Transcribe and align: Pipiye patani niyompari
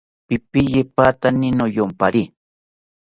Pipiye 0.27 0.81
patani 0.95 1.47
niyompari 1.57 2.23